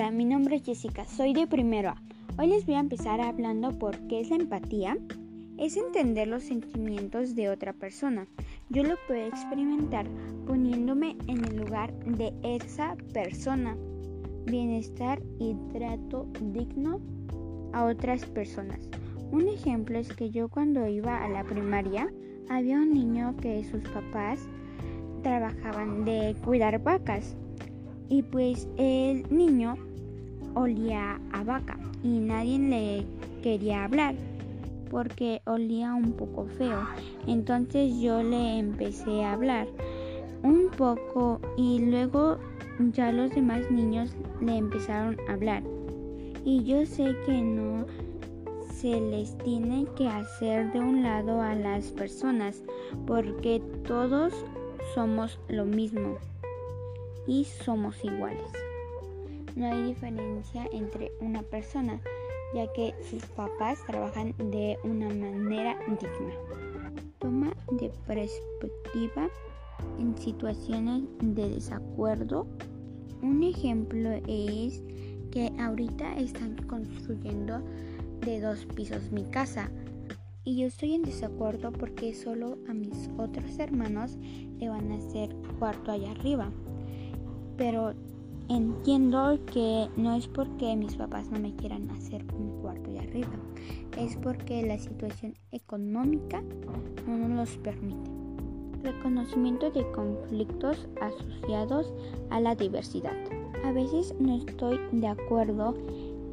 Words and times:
Hola, 0.00 0.12
mi 0.12 0.24
nombre 0.24 0.56
es 0.56 0.64
Jessica, 0.64 1.04
soy 1.04 1.34
de 1.34 1.46
primero 1.46 1.90
A. 1.90 2.02
Hoy 2.38 2.46
les 2.46 2.64
voy 2.64 2.76
a 2.76 2.80
empezar 2.80 3.20
hablando 3.20 3.78
por 3.78 3.98
qué 4.08 4.20
es 4.20 4.30
la 4.30 4.36
empatía. 4.36 4.96
Es 5.58 5.76
entender 5.76 6.26
los 6.26 6.42
sentimientos 6.42 7.34
de 7.34 7.50
otra 7.50 7.74
persona. 7.74 8.26
Yo 8.70 8.82
lo 8.82 8.94
puedo 9.06 9.26
experimentar 9.26 10.06
poniéndome 10.46 11.18
en 11.26 11.44
el 11.44 11.54
lugar 11.54 11.92
de 12.06 12.32
esa 12.42 12.96
persona. 13.12 13.76
Bienestar 14.46 15.20
y 15.38 15.54
trato 15.70 16.26
digno 16.50 17.02
a 17.74 17.84
otras 17.84 18.24
personas. 18.24 18.80
Un 19.30 19.48
ejemplo 19.48 19.98
es 19.98 20.10
que 20.14 20.30
yo 20.30 20.48
cuando 20.48 20.88
iba 20.88 21.22
a 21.22 21.28
la 21.28 21.44
primaria 21.44 22.10
había 22.48 22.76
un 22.76 22.94
niño 22.94 23.36
que 23.36 23.62
sus 23.64 23.82
papás 23.90 24.40
trabajaban 25.22 26.06
de 26.06 26.34
cuidar 26.42 26.82
vacas 26.82 27.36
y 28.10 28.22
pues 28.22 28.68
el 28.76 29.24
niño 29.30 29.76
olía 30.54 31.18
a 31.32 31.44
vaca 31.44 31.78
y 32.02 32.18
nadie 32.18 32.58
le 32.58 33.06
quería 33.42 33.84
hablar 33.84 34.14
porque 34.90 35.40
olía 35.46 35.94
un 35.94 36.12
poco 36.12 36.46
feo. 36.58 36.82
Entonces 37.26 37.98
yo 38.00 38.22
le 38.22 38.58
empecé 38.58 39.24
a 39.24 39.34
hablar 39.34 39.68
un 40.42 40.68
poco 40.76 41.40
y 41.56 41.78
luego 41.78 42.38
ya 42.92 43.12
los 43.12 43.30
demás 43.30 43.70
niños 43.70 44.10
le 44.40 44.56
empezaron 44.56 45.16
a 45.28 45.34
hablar. 45.34 45.62
Y 46.44 46.64
yo 46.64 46.84
sé 46.86 47.14
que 47.24 47.40
no 47.40 47.86
se 48.72 49.00
les 49.00 49.38
tiene 49.38 49.86
que 49.96 50.08
hacer 50.08 50.72
de 50.72 50.80
un 50.80 51.04
lado 51.04 51.40
a 51.40 51.54
las 51.54 51.92
personas 51.92 52.62
porque 53.06 53.62
todos 53.86 54.32
somos 54.94 55.38
lo 55.48 55.64
mismo 55.64 56.16
y 57.26 57.44
somos 57.44 58.02
iguales. 58.04 58.50
No 59.56 59.66
hay 59.66 59.82
diferencia 59.88 60.66
entre 60.72 61.12
una 61.20 61.42
persona, 61.42 62.00
ya 62.54 62.72
que 62.72 62.94
sus 63.08 63.24
papás 63.26 63.78
trabajan 63.86 64.34
de 64.38 64.78
una 64.84 65.08
manera 65.08 65.76
digna. 65.88 66.34
Toma 67.18 67.52
de 67.72 67.90
perspectiva 68.06 69.28
en 69.98 70.16
situaciones 70.16 71.02
de 71.20 71.50
desacuerdo. 71.50 72.46
Un 73.22 73.42
ejemplo 73.42 74.10
es 74.26 74.82
que 75.30 75.52
ahorita 75.58 76.16
están 76.16 76.56
construyendo 76.66 77.60
de 78.20 78.40
dos 78.40 78.66
pisos 78.74 79.10
mi 79.10 79.24
casa 79.24 79.70
y 80.44 80.60
yo 80.60 80.66
estoy 80.66 80.94
en 80.94 81.02
desacuerdo 81.02 81.72
porque 81.72 82.14
solo 82.14 82.58
a 82.68 82.74
mis 82.74 83.10
otros 83.18 83.58
hermanos 83.58 84.16
le 84.58 84.68
van 84.68 84.90
a 84.92 84.96
hacer 84.96 85.34
cuarto 85.58 85.92
allá 85.92 86.10
arriba 86.12 86.50
pero 87.60 87.92
entiendo 88.48 89.38
que 89.52 89.86
no 89.94 90.14
es 90.14 90.26
porque 90.28 90.74
mis 90.76 90.96
papás 90.96 91.30
no 91.30 91.38
me 91.38 91.54
quieran 91.56 91.90
hacer 91.90 92.24
un 92.34 92.62
cuarto 92.62 92.90
de 92.90 93.00
arriba, 93.00 93.28
es 93.98 94.16
porque 94.16 94.66
la 94.66 94.78
situación 94.78 95.34
económica 95.52 96.42
no 97.06 97.18
nos 97.18 97.30
los 97.30 97.58
permite. 97.58 98.10
Reconocimiento 98.82 99.70
de 99.70 99.84
conflictos 99.92 100.88
asociados 101.02 101.92
a 102.30 102.40
la 102.40 102.54
diversidad. 102.54 103.12
A 103.62 103.72
veces 103.72 104.14
no 104.18 104.38
estoy 104.38 104.80
de 104.92 105.08
acuerdo 105.08 105.74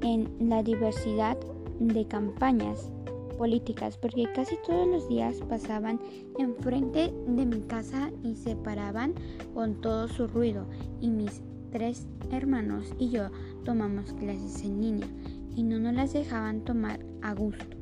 en 0.01 0.29
la 0.39 0.63
diversidad 0.63 1.37
de 1.81 2.05
campañas 2.05 2.89
políticas 3.37 3.97
porque 3.97 4.25
casi 4.33 4.55
todos 4.65 4.87
los 4.87 5.07
días 5.07 5.37
pasaban 5.47 5.99
enfrente 6.37 7.13
de 7.27 7.45
mi 7.45 7.61
casa 7.61 8.11
y 8.23 8.35
se 8.35 8.55
paraban 8.55 9.13
con 9.53 9.79
todo 9.81 10.07
su 10.07 10.27
ruido 10.27 10.65
y 10.99 11.09
mis 11.09 11.41
tres 11.71 12.07
hermanos 12.31 12.93
y 12.97 13.09
yo 13.09 13.29
tomamos 13.63 14.13
clases 14.13 14.63
en 14.63 14.81
línea 14.81 15.07
y 15.55 15.63
no 15.63 15.79
nos 15.79 15.93
las 15.93 16.13
dejaban 16.13 16.63
tomar 16.63 16.99
a 17.21 17.33
gusto. 17.33 17.77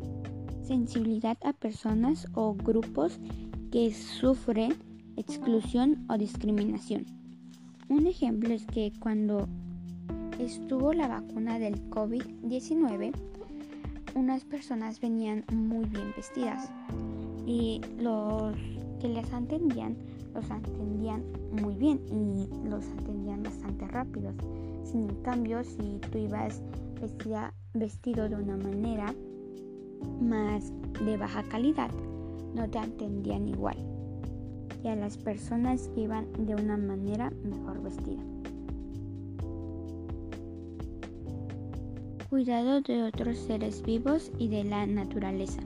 Sensibilidad 0.64 1.38
a 1.44 1.54
personas 1.54 2.28
o 2.34 2.56
grupos 2.56 3.20
que 3.72 3.94
sufren 3.94 4.74
exclusión 5.18 6.06
o 6.10 6.18
discriminación. 6.18 7.06
Un 7.90 8.08
ejemplo 8.08 8.54
es 8.54 8.66
que 8.66 8.92
cuando 9.00 9.48
estuvo 10.40 10.94
la 10.94 11.08
vacuna 11.08 11.60
del 11.60 11.82
COVID-19, 11.90 13.14
unas 14.16 14.44
personas 14.46 15.00
venían 15.00 15.46
muy 15.54 15.86
bien 15.86 16.12
vestidas 16.16 16.72
y 17.46 17.82
los 18.00 18.56
que 19.00 19.10
les 19.10 19.32
atendían 19.32 19.96
los 20.36 20.52
atendían 20.52 21.24
muy 21.62 21.76
bien 21.76 22.02
y 22.10 22.50
los 22.70 22.86
atendían 23.00 23.42
bastante 23.42 23.88
rápidos. 23.88 24.36
Sin 24.84 25.08
cambio, 25.24 25.64
si 25.64 26.00
tú 26.12 26.18
ibas 26.18 26.62
vestido 27.74 28.28
de 28.30 28.36
una 28.36 28.58
manera 28.58 29.14
más 30.22 30.74
de 31.06 31.18
baja 31.18 31.44
calidad, 31.44 31.90
no 32.54 32.70
te 32.70 32.80
atendían 32.80 33.48
igual. 33.48 33.78
Y 34.84 34.88
a 34.90 34.96
las 34.96 35.18
personas 35.18 35.90
iban 35.96 36.28
de 36.46 36.56
una 36.56 36.78
manera 36.78 37.32
mejor 37.44 37.82
vestida. 37.82 38.24
Cuidado 42.36 42.82
de 42.82 43.02
otros 43.02 43.38
seres 43.38 43.82
vivos 43.82 44.30
y 44.38 44.50
de 44.50 44.66
la 44.66 44.86
naturaleza. 44.86 45.62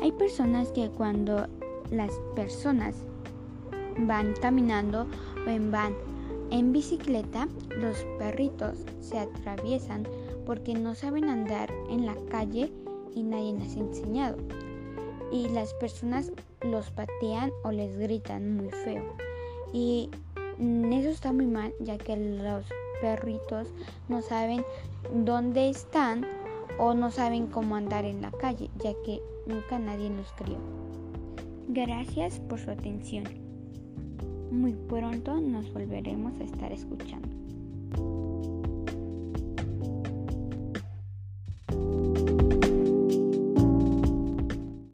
Hay 0.00 0.12
personas 0.12 0.70
que 0.70 0.88
cuando 0.88 1.48
las 1.90 2.12
personas 2.36 2.94
van 3.98 4.32
caminando 4.40 5.02
o 5.02 5.70
van 5.72 5.96
en 6.52 6.72
bicicleta, 6.72 7.48
los 7.76 8.04
perritos 8.20 8.86
se 9.00 9.18
atraviesan 9.18 10.06
porque 10.46 10.74
no 10.74 10.94
saben 10.94 11.28
andar 11.28 11.68
en 11.88 12.06
la 12.06 12.14
calle 12.30 12.72
y 13.16 13.24
nadie 13.24 13.54
les 13.54 13.74
ha 13.74 13.80
enseñado. 13.80 14.36
Y 15.32 15.48
las 15.48 15.74
personas 15.74 16.30
los 16.60 16.88
patean 16.92 17.50
o 17.64 17.72
les 17.72 17.98
gritan 17.98 18.58
muy 18.58 18.70
feo. 18.70 19.02
Y 19.72 20.08
eso 20.92 21.08
está 21.08 21.32
muy 21.32 21.46
mal 21.46 21.74
ya 21.80 21.98
que 21.98 22.16
los 22.16 22.64
perritos 23.00 23.68
no 24.08 24.22
saben 24.22 24.64
dónde 25.14 25.70
están 25.70 26.26
o 26.78 26.94
no 26.94 27.10
saben 27.10 27.46
cómo 27.46 27.76
andar 27.76 28.04
en 28.04 28.22
la 28.22 28.30
calle, 28.30 28.70
ya 28.78 28.92
que 29.04 29.20
nunca 29.46 29.78
nadie 29.78 30.10
los 30.10 30.32
crió. 30.32 30.58
Gracias 31.68 32.40
por 32.40 32.58
su 32.58 32.70
atención. 32.70 33.24
Muy 34.50 34.72
pronto 34.88 35.40
nos 35.40 35.72
volveremos 35.72 36.32
a 36.40 36.44
estar 36.44 36.72
escuchando. 36.72 37.39